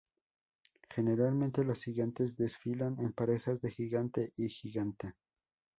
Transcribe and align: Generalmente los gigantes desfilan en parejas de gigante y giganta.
Generalmente 0.89 1.63
los 1.63 1.83
gigantes 1.83 2.35
desfilan 2.35 2.95
en 3.01 3.13
parejas 3.13 3.61
de 3.61 3.69
gigante 3.69 4.33
y 4.35 4.49
giganta. 4.49 5.15